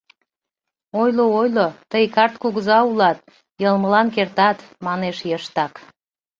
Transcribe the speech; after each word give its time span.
—Ойло-ойло, 1.01 1.67
тый 1.91 2.05
карт 2.15 2.33
кугыза 2.41 2.79
улат, 2.89 3.17
йылмылан 3.61 4.07
кертат,— 4.15 4.57
манеш 4.85 5.17
йыштак. 5.29 5.73